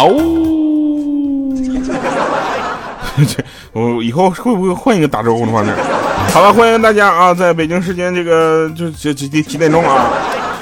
[0.00, 1.54] 嗷呜！
[3.28, 3.44] 这
[3.78, 5.70] 我以后会不会换一个打招呼的方式？
[6.32, 10.06] 好了，欢迎大家啊，在北京时间这个就就几几几点钟啊？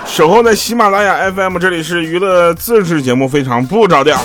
[0.05, 4.19] 守候在喜马拉雅 FM，这里是娱乐自制节目，非常不着调。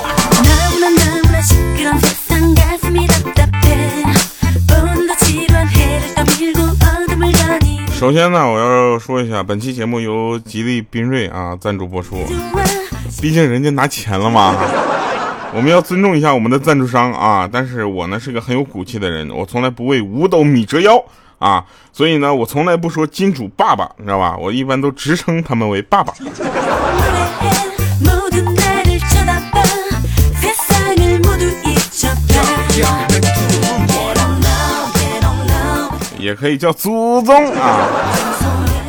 [8.00, 12.18] 首先呢，我要说一下，本期节目由吉利缤瑞啊赞助播出，
[13.22, 14.56] 毕竟人家拿钱了嘛，
[15.56, 17.48] 我们要尊重一下我们的赞助商啊。
[17.52, 21.04] 但是我呢是个很有骨气的人，我从来不为五斗米折腰
[21.40, 24.36] 啊，所以呢，我从来不说金主爸爸，你知道吧？
[24.38, 26.14] 我一般都直称他们为爸爸。
[36.18, 37.90] 也可以叫祖宗啊！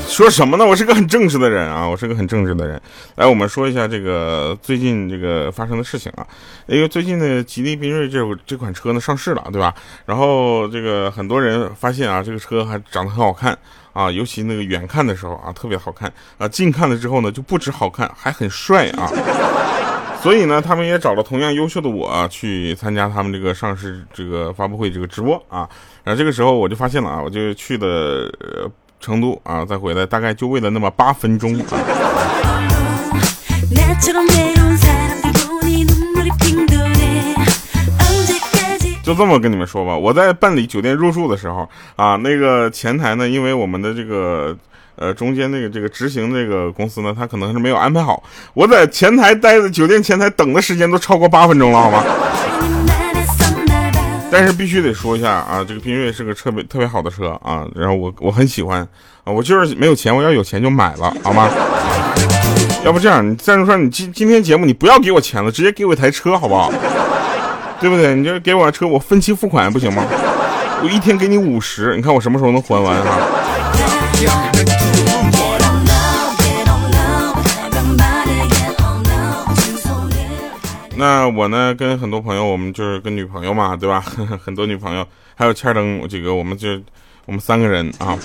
[0.06, 0.64] 说什么呢？
[0.64, 1.88] 我是个很正直的人啊！
[1.88, 2.80] 我是个很正直的人。
[3.16, 6.24] 来，我们说一下这个最近这个发生的事情啊。
[6.66, 9.74] 因为最近的吉利缤瑞这这款车呢上市了，对吧？
[10.06, 13.58] 然后这个很多人发现啊，这个车还长得很好看
[13.92, 16.46] 啊，尤其那个远看的时候啊，特别好看啊。
[16.46, 19.11] 近看了之后呢，就不止好看，还很帅啊。
[20.22, 25.68] 所以呢，他们也找了同样优秀的我去参加他们这个上市这个发布会这个直播啊。
[26.05, 28.30] 然后这个时候我就发现了啊，我就去的
[29.05, 31.58] 成都啊，再回来大概就为了那么八分钟。
[39.02, 44.56] 就这么跟你们说吧，我在办理酒店入住的时候啊，那个前台呢，因为我们的这个。
[44.96, 48.22] 呃，中间那个这个执行这个公司呢，他可能是没有安排好。
[48.52, 52.05] 我在前台待的酒店前台等的时间都超过八分钟了，好吗？
[54.34, 58.80] 但是必须得说一下啊，这个缤瑞是个特别特别好的车啊，然后我我很喜欢
[59.22, 61.48] 啊，我就是没有钱，我要有钱就买了，好吗？
[62.84, 66.72] 要不这样，你赞助商，你今今天节目你不要给我钱了，直接给我一台车，好不好？
[67.80, 68.14] 对不对？
[68.17, 70.02] 你就给我车，我分期付款不行吗？
[70.83, 73.18] 我一天给你五十，你看我什么时候能还完啊？
[80.96, 84.00] 那我呢，跟很多朋友，我们就是跟女朋友嘛，对吧？
[84.42, 86.68] 很多女朋友，还有欠灯几个，我们就
[87.27, 88.16] 我们三个人啊，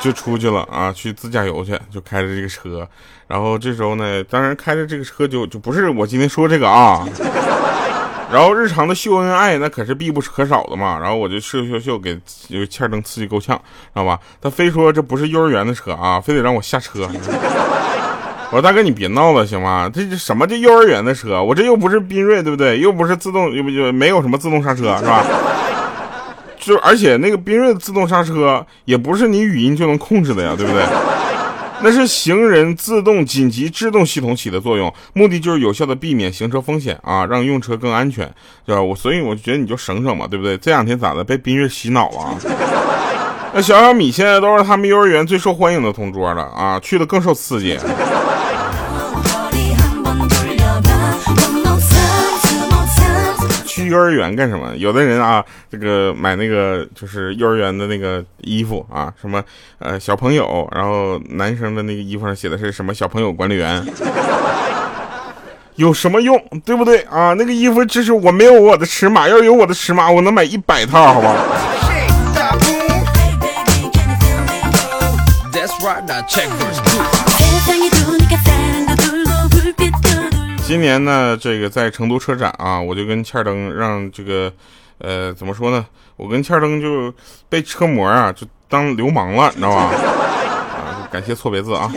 [0.00, 2.88] 就出去了啊，去自驾游去，就开着这个车。
[3.26, 7.06] 然后这时候呢，当然开着这个车就就不是我今天说这个啊。
[8.32, 10.96] 然后日常的秀恩爱那可是必不可少的嘛。
[11.00, 12.16] 然后我就秀秀秀给
[12.68, 13.62] 欠灯刺激够呛，知
[13.94, 14.18] 道吧？
[14.40, 17.08] 他非说这不是幼儿园的车啊，非得让我下车。
[18.52, 19.88] 我说大哥，你别闹了，行吗？
[19.94, 21.40] 这这什么这幼儿园的车？
[21.40, 22.80] 我这又不是缤瑞，对不对？
[22.80, 25.24] 又不是自动，又不就没有什么自动刹车，是吧？
[26.58, 30.82] 就而且那个缤瑞的自动刹车也不是你语音就能控制的呀，对不对？
[31.82, 38.28] 那是行人自动紧急制动系统起的作用，目的就是有效的避免行车风险啊，让用车更安全，
[38.66, 38.82] 对吧？
[38.82, 40.58] 我所以我觉得你就省省嘛，对不对？
[40.58, 41.22] 这两天咋的？
[41.22, 42.36] 被缤瑞洗脑了？
[43.54, 47.78] 那小小米现在都是他们幼儿园最受欢迎的同桌了啊，去的更受刺激。
[53.90, 54.74] 幼儿园干什么？
[54.76, 59.42] 有的人啊，这个买那个就是幼儿园的那个衣服啊，什么
[59.78, 63.84] 呃小朋友，然后男生的那个衣服上写的是什么小朋友管理员，
[65.74, 66.40] 有什么用？
[66.64, 67.34] 对不对啊？
[67.34, 71.26] 那个衣服只是我没有我的尺码，要有我的尺码，我能买一百套，好不
[80.70, 84.52] 今年呢，这个在成都车展啊，我就跟欠灯让这个，
[84.98, 85.84] 呃，怎么说呢？
[86.16, 87.12] 我跟欠灯就
[87.48, 89.90] 被车模啊，就当流氓了，你知道吧？
[90.78, 91.90] 啊，感谢错别字啊。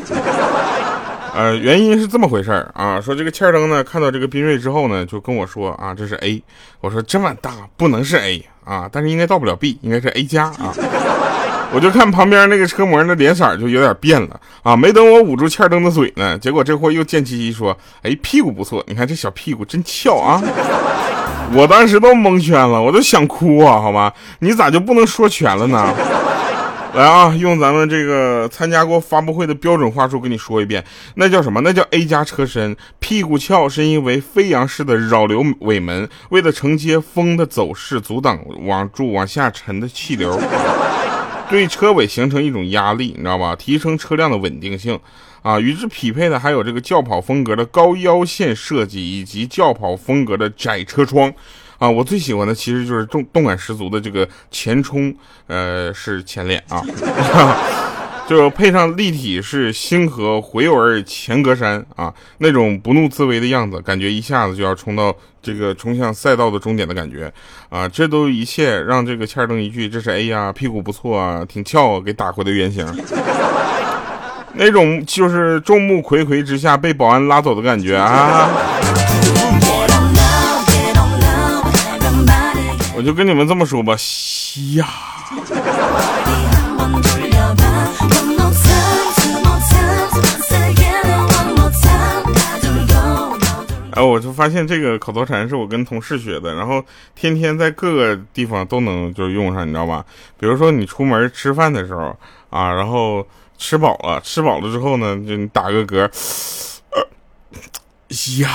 [1.36, 6.42] 呃，原因是这么回事啊，说这个欠灯呢，看到这个缤瑞之后呢，就跟我说啊，这是 A。
[6.82, 10.74] 我说这么大不能是 A 啊，但是应该到不了 B，应该是 A 加啊。
[11.74, 14.76] 我就看旁边那个车模的脸色就有点变了啊！
[14.76, 20.40] 没等我捂住欠灯的嘴呢，结果这货又贱兮兮说：“哎，屁股不错，你看这小屁股真翘啊！”
[21.56, 23.82] 我当时都蒙圈了，我都想哭啊！
[23.82, 25.94] 好吧，你咋就不能说全了呢？
[26.94, 30.84] 来啊，用咱们这个参加过发布会的标准话术跟你说一遍，
[31.16, 31.60] 那叫什么？
[31.62, 40.40] 那叫 A 加车身，屁股翘是因为飞扬式的扰流尾门，为了承接风的走势，阻挡往住往下沉的气流。
[41.54, 43.56] 对车尾形成一种压力，你知道吧？
[43.56, 45.00] 提升车辆的稳定性，
[45.44, 51.32] 啊，与之匹配的还有这个轿跑风格的高腰线设计，以及轿跑风格的窄车窗，
[51.78, 55.16] 啊，我最喜欢的其实就是动动感十足的这个前冲，
[55.46, 56.82] 呃，是前脸啊。
[58.26, 67.32] 就配上立体式星河回纹前格栅啊，那种不怒自威的样子，感觉一下子就要冲到这个冲向赛道的终点的感觉
[67.70, 67.88] 啊！
[67.88, 72.86] 这都一切让这个欠灯一句这是哎呀，屁股不错啊，挺翘啊，给打回的原形。
[74.54, 78.50] 那种就是众目睽睽之下被保安拉走的感觉啊！
[82.96, 83.94] 我就跟你们这么说吧，
[84.76, 85.13] 呀。
[94.24, 96.84] 就发现这个口头禅是我跟同事学的，然后
[97.14, 100.06] 天天在各个地方都能就用上，你知道吧？
[100.40, 102.18] 比如说你出门吃饭的时候
[102.50, 103.28] 啊，然后。
[103.56, 106.02] 吃饱了，吃饱了之后呢，就你打个嗝，
[108.42, 108.50] 呀，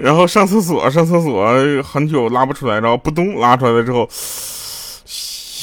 [0.00, 1.48] 然后上厕所，上厕所
[1.82, 4.08] 很久拉不出来，然后扑通拉出来了之后，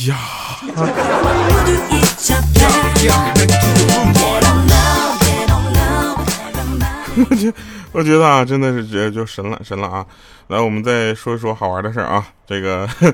[0.07, 0.17] 呀，
[7.29, 7.53] 我觉
[7.91, 10.05] 我觉得啊，真的是觉得就神了神了啊！
[10.47, 12.87] 来，我们再说一说好玩的事儿啊，这个。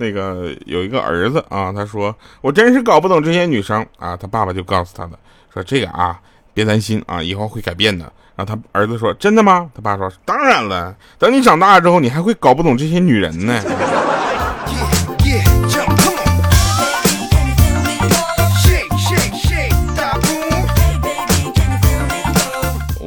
[0.00, 4.16] 那个有一个儿子啊，他说我真是搞不懂这些女生啊。
[4.16, 5.18] 他爸爸就告诉他的，
[5.52, 6.16] 说这个啊，
[6.54, 8.04] 别担心啊，以后会改变的。
[8.36, 9.68] 然后他儿子说真的吗？
[9.74, 13.60] 他爸说当然了，等你长大了之后，你还会搞不懂这些女人呢。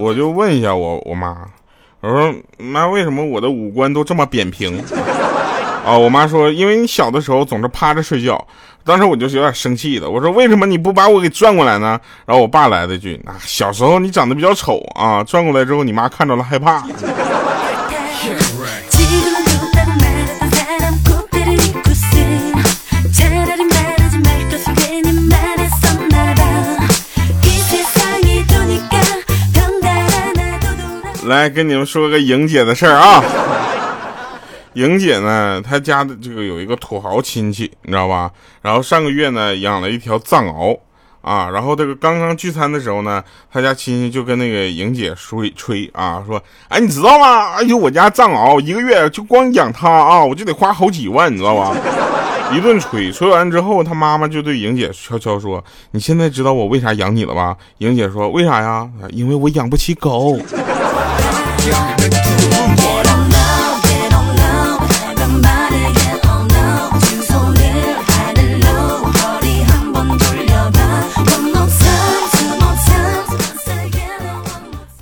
[0.02, 1.38] 我就问一下我我妈，
[2.00, 4.84] 我说妈，为什么我的五官都这么扁平？
[5.86, 8.44] 啊，我妈说，因为你小的时候总是趴着睡觉，
[8.84, 10.10] 当时我就是有点生气的。
[10.10, 12.00] 我说，为什么你不把我给转过来呢？
[12.26, 16.84] 然后我爸来了一句，啊，小时候你长得比较丑啊，转过来之后你妈看着了害怕。
[31.32, 33.24] 来跟你们说个莹姐的事儿啊。
[34.74, 38.32] 莹姐呢，她家的这个有一个土豪亲戚，你知道吧？
[38.62, 40.78] 然后上个月呢养了一条藏獒
[41.22, 47.56] 啊，然后这个刚刚聚餐的时候呢，他家亲戚就跟那个莹姐吹吹啊，说，哎，你知道吗？
[47.56, 51.76] 哎呦，我家藏獒一个月就光养它啊，我就得花好几万，你知道吧？
[52.54, 57.56] 一顿吹，吹完之后，他妈妈就对莹姐悄悄说，你现在知道我为啥养你了吧？
[57.78, 58.90] 莹姐说，为啥呀？
[59.10, 60.40] 因为我养不起狗。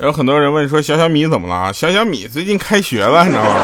[0.01, 1.71] 有很多人问说小小米怎么了？
[1.71, 3.55] 小小米最近开学了，你知道吗？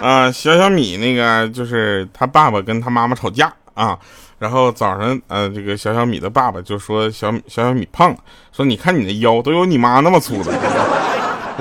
[0.00, 3.98] 啊，小小米那个就是他爸爸跟他妈妈吵架啊，
[4.38, 8.16] 然后早上呃，这个小小米的爸爸就说小小小米胖，
[8.52, 10.52] 说你看你的腰都有你妈那么粗了，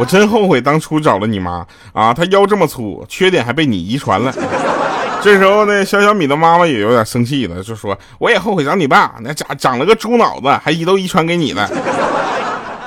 [0.01, 1.63] 我真后悔当初找了你妈
[1.93, 4.33] 啊，她腰这么粗，缺点还被你遗传了。
[5.21, 11.69] 这时候呢，小小米的妈妈也有点生气了，就说我也后悔找你爸，那长长了个猪脑子，还遗都遗传给你了。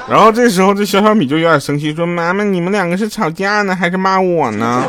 [0.08, 4.82] 然后这时候，这小小米就有点生气，说：“妈妈，你们两个是吵架呢，还是骂我呢？”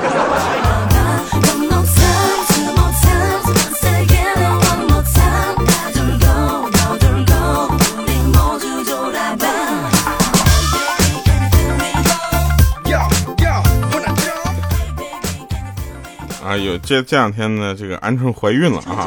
[16.56, 19.06] 啊，有这这两天呢，这个鹌鹑怀孕了啊。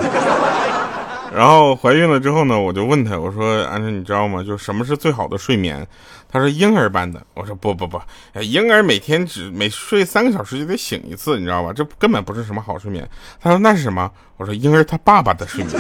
[1.35, 4.43] 然后怀孕了之后呢，我就问他，我说：“鹌鹑，你知道吗？
[4.43, 5.87] 就什么是最好的睡眠？”
[6.31, 8.01] 他说：“婴儿般的。”我说：“不不不，
[8.41, 11.73] 婴儿每天只每睡三个小时就得醒一次，你知道吧？
[11.73, 13.09] 这根本不是什么好睡眠。”
[13.41, 15.79] 他说：“那是什么？”我说：“婴儿他爸爸的睡眠，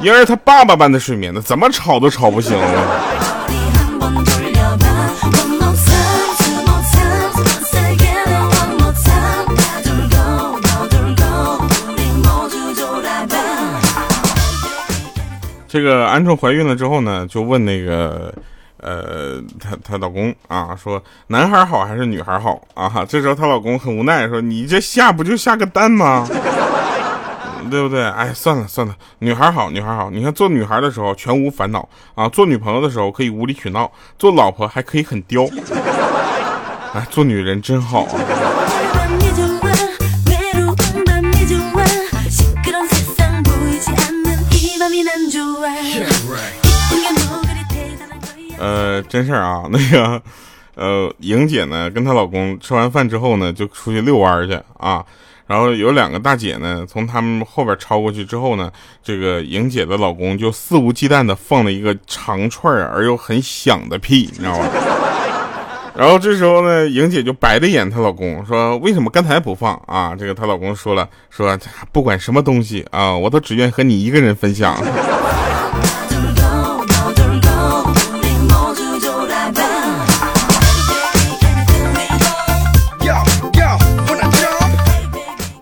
[0.00, 2.56] 婴儿他爸爸般的睡眠，那怎么吵都吵不醒。”
[15.78, 18.34] 这个鹌鹑怀孕了之后呢，就问那个，
[18.78, 23.06] 呃，她她老公啊，说男孩好还是女孩好啊？
[23.08, 26.26] 这时候她老公很无奈说：“你这下不就下个蛋吗？
[27.70, 28.02] 对不对？
[28.02, 30.10] 哎，算了算了，女孩好，女孩好。
[30.10, 35.46] 你看做女孩的时候全无烦恼啊，做女朋友的时候可以无理取闹，做老婆还可以很刁。
[36.92, 38.10] 哎，做女人真好啊。”
[49.02, 50.22] 真事儿啊， 那个，
[50.74, 55.04] 呃，莹姐呢，跟她老公吃完饭之后呢，就出去遛弯去啊。
[55.46, 58.70] 然后有两个大姐呢，从他们后边超过去之后呢，
[59.02, 64.66] 这个莹姐的老公就肆无忌惮的放了一个长串而又很响的屁，你知道吧？
[65.96, 71.58] 然后这时候呢，莹姐就白了眼她老公，说：“为什么刚才不放啊？”这个她老公说了，说
[71.90, 74.76] 不管什么东西啊，我都只愿和你一个人分享。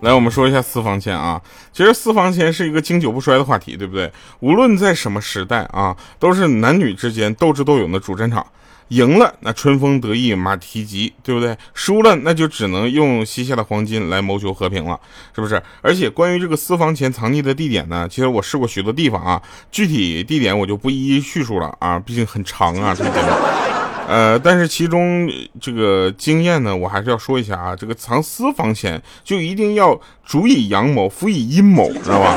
[0.01, 1.41] 来，我们说一下私房钱啊。
[1.73, 4.11] 其实私房钱是一个经久不衰的话题，对不对？
[4.39, 8.45] 无论在什么时代啊，都是男女之间斗智斗勇的主战场。
[8.89, 11.57] 赢了，那春风得意马蹄疾，对不对？
[11.73, 14.97] 输了，那就只能用膝下的黄金来谋求和平了，
[15.35, 15.61] 是不是？
[15.81, 23.76] 而且关于这个私房钱藏匿的地点呢，其实我试过许多地方啊，具体地点我就不一一叙述了啊，毕竟很长啊，这个。
[24.07, 27.75] 呃，但是其中这个经验呢，我还是要说一下啊。
[27.75, 32.33] 这个藏私房钱就一定要主以阳谋，辅以阴谋，知道吧？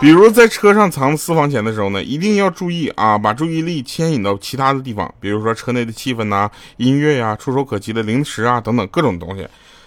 [0.00, 9.44] 比如在车上藏私房钱的时候呢，一定要注意啊，把注意力牵引到其他的地方，比如说车内的气氛呐、音乐呀、触手可及的零食啊等等各种东西。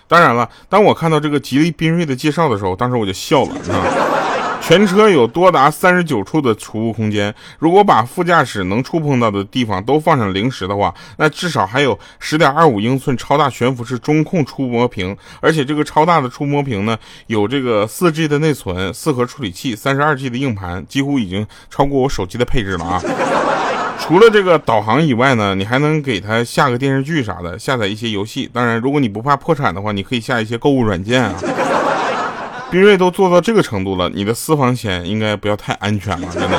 [0.09, 4.30] 当然了，当我看到这个吉利缤瑞的介绍的时候，当时我就笑了啊。
[4.61, 23.01] 全车有多达三十九处的储物空间，如果把副驾驶能触碰到的地方都放上零食的话，那至少还有十点二五英寸超大悬浮式中控触摸屏，而且这个超大的触摸屏呢，有这个四 G 的内存、四核处理器、三十二 G 的硬盘，几乎已经超过我手机的配置了啊！
[23.99, 28.49] 除了这个导航以外呢，你还能给它下个电视剧啥的，下载一些游戏。
[28.53, 31.35] 当然，如果你不怕破产的话，你可以下一些购物软件啊。
[32.71, 36.57] 宾瑞都做到这个程度了，你的私房钱应该不要太安全了，真的。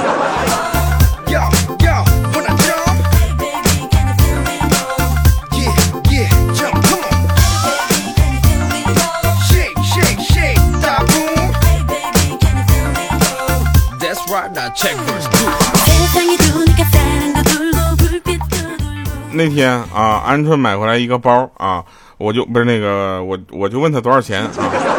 [19.35, 21.83] 那天啊，鹌鹑买回来一个包啊，
[22.19, 24.92] 我就不是那个我我就问他多少钱啊。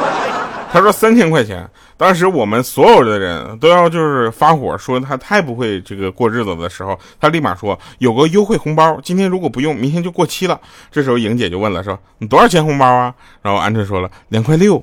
[0.73, 10.59] 他说三千块钱，当时我们所有的人都要就是发火，说他太不会这个过日子的时候，他立马说有个优惠红包，今天如果不用，明天就过期了。
[10.91, 13.13] 这时候莹姐就问了，说你多少钱红包啊？
[13.43, 14.81] 然后鹌鹑说了两块六。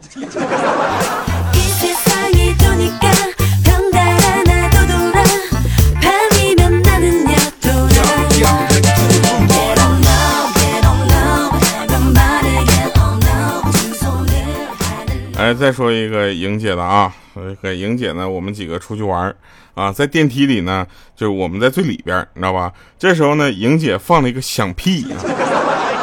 [15.41, 17.11] 来再说一个莹姐的啊，
[17.63, 19.35] 和莹姐呢，我们几个出去玩
[19.75, 22.71] 啊，在电梯里呢，就是我们在最里边，你知道吧？
[22.99, 25.07] 这时候呢，莹姐放了一个响屁，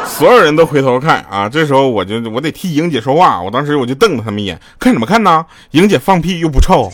[0.08, 1.48] 所有人都回头看啊。
[1.48, 5.46] 这时候我就我得替莹姐说话，我当时我就瞪了他们一眼，看什么看呢？
[5.70, 6.92] 莹姐放屁又不臭。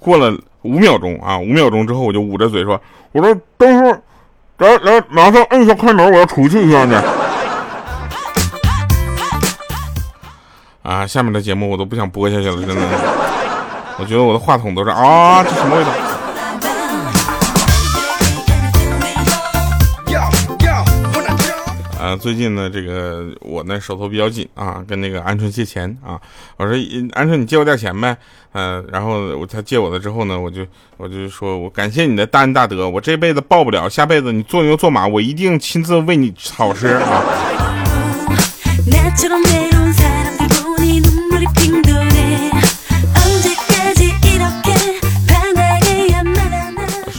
[0.00, 2.80] 过了五秒钟啊，五秒钟之后我就捂着嘴说，
[3.12, 3.96] 我说等会。
[4.58, 7.02] 来来，马上摁下快门，我要出去一下呢。
[10.82, 12.82] 啊，下面的节目我都不想播下去了，真的。
[13.98, 15.90] 我觉得我的话筒都是啊，这什么味道？
[22.08, 26.18] 啊，最近呢，这个我呢手头比较紧啊，跟那个鹌鹑借钱啊。
[26.56, 28.16] 我说鹌鹑，你借我点钱呗。
[28.52, 37.22] 呃，然后我他借我了之后呢，我就我就说我感谢你的大恩大德，我这辈子报不了，下辈子你做牛做马，我一定亲自为你好吃啊。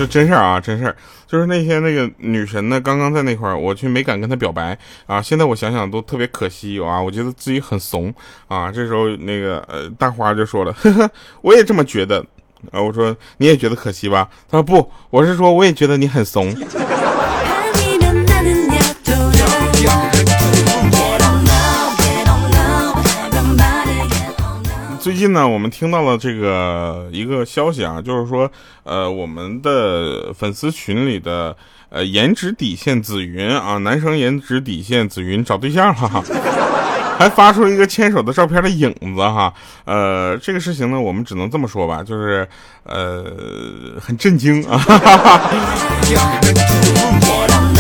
[0.06, 0.96] 是真事儿啊，真事儿，
[1.28, 5.22] 就是那天那个女神呢，刚刚在那块儿，我却没敢跟她表白啊。
[5.22, 8.14] 现在我想想都特别可惜啊，我觉得自己很怂
[8.48, 8.72] 啊。
[8.72, 11.10] 这时候那个呃大花就说了，呵呵，
[11.42, 12.26] 我也这么觉得
[12.72, 12.82] 啊。
[12.82, 14.30] 我说你也觉得可惜吧？
[14.50, 16.54] 她说不，我是说我也觉得你很怂。
[25.10, 28.52] 最近呢，我们听到了这个一个消息啊，就是说，
[28.84, 31.58] 呃，我们的粉丝群里的
[31.90, 36.24] 呃颜值底线紫云啊，男生颜值底线紫云找对象了，
[37.18, 39.52] 还发出了一个牵手的照片的影子哈，
[39.86, 42.48] 呃，这个事情呢，我们只能这么说吧，就是
[42.84, 43.26] 呃
[44.00, 44.78] 很震惊啊。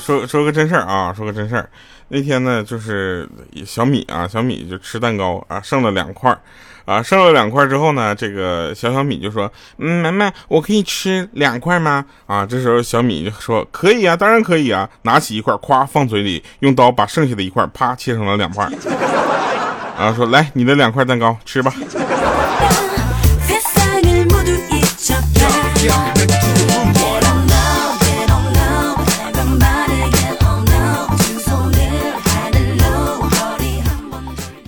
[0.00, 1.68] 说说个真事儿啊，说个真事儿。
[2.08, 3.28] 那天呢，就是
[3.64, 6.36] 小米啊，小米就吃蛋糕啊，剩了两块
[6.84, 18.68] 啊，剩了两块之后呢，这个小小米就说：“嗯，妈妈，我可以吃两块吗？”啊，这时候小米就说：“可以啊，当然可以啊。”拿起一块，咵放嘴里，用刀把剩下的一块啪切成了两块，
[19.96, 21.72] 然后说：“来，你的两块蛋糕吃吧。”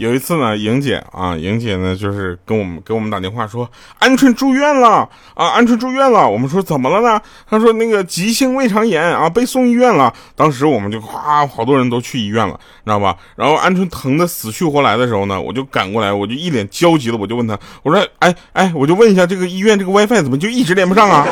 [0.02, 6.28] 有一次呢，莹姐啊，莹姐呢就是跟我们给我们打电话说，鹌鹑住院了啊，鹌鹑住院了。
[6.28, 7.22] 我们说怎么了呢？
[7.48, 10.12] 她说那个急性胃肠炎啊，被送医院了。
[10.34, 13.16] 当时我们就哗，好多人都去医院了，知道吧？
[13.36, 21.24] 然后鹌鹑疼的死去活来的时候呢，我就赶过来，我就一脸焦急的，我就问他，我说，哎哎，我就问一下这个医院这个 WiFi 怎么就一直连不上啊？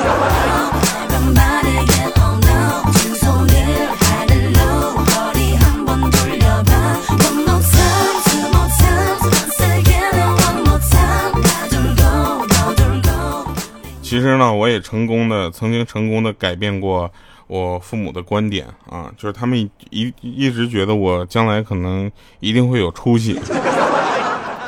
[14.10, 17.08] 其实呢，我也成功的曾经成功的改变过
[17.46, 19.56] 我父母的观点啊，就是他们
[19.90, 23.38] 一一直觉得我将来可能一定会有出息，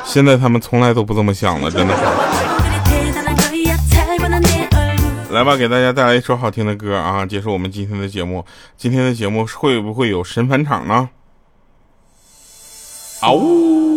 [0.05, 1.93] 现在他们从来都不这么想了，真的。
[5.31, 8.45] 来吧，给大家带来一首好听的歌啊，结束我们今天的节目。
[8.77, 11.09] 今天的节目会不会有神返场呢？
[13.19, 13.92] 嗷呜！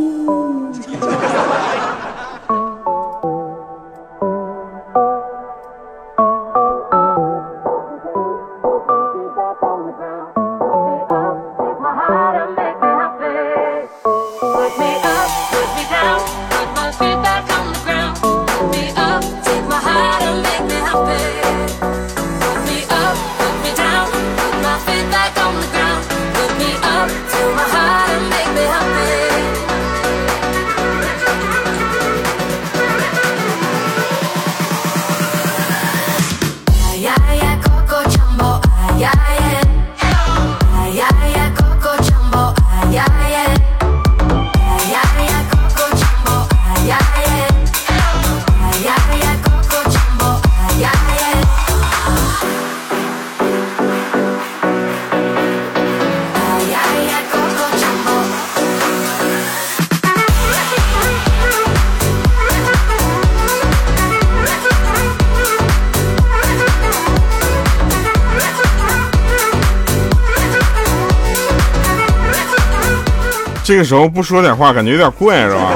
[73.67, 75.73] 这个时候不说点话，感觉有点怪，是吧？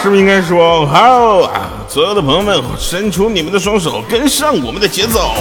[0.00, 1.68] 是不是应该说好啊？
[1.88, 5.32] 所有的朋友们，伸出你们的双手，跟上我们的节奏。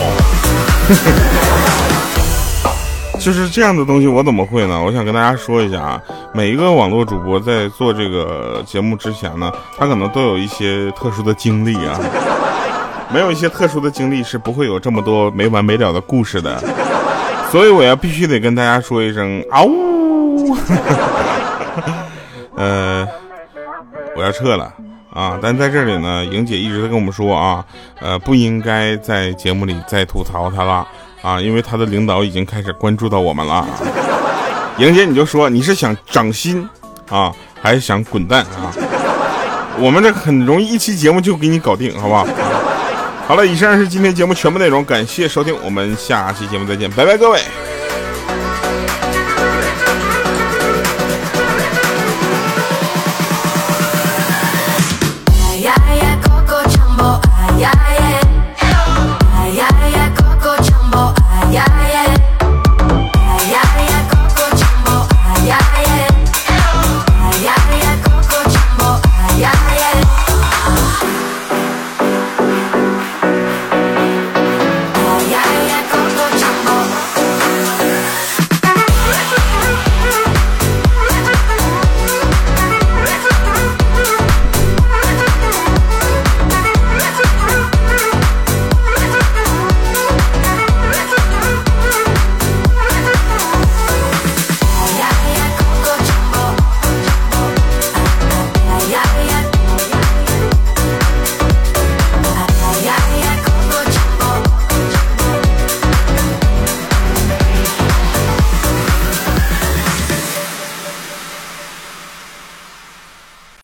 [3.22, 4.82] 就是这样的东西，我怎么会呢？
[4.84, 6.02] 我想跟大家说一下啊，
[6.34, 12.00] 每一个网络主播在做这个节目之前呢，他可能都有一些特殊的经历啊。
[13.14, 16.60] 没有一些特殊的经历，是不会有这么多没完没了的故事的。
[17.52, 20.58] 所以我要必须得跟大家说一声嗷呜。
[22.64, 23.08] 呃，
[24.16, 24.72] 我要撤了
[25.14, 25.38] 啊！
[25.42, 27.66] 但在这里呢，莹姐一直在跟我们说啊，
[28.00, 30.88] 呃，不应该在节目里再吐槽她了
[31.22, 33.68] 啊，因为她的领导已经开始关注到我们了。
[34.78, 36.68] 莹姐，你就说你是想涨薪
[37.10, 38.72] 啊，还是想滚蛋啊？
[39.78, 42.26] 我们这很容易，一期节目就给你搞定，好不好？
[43.28, 47.42] 好了，以上是今天节目全部内容，感谢收听，我们下期节目再见，拜拜，各位。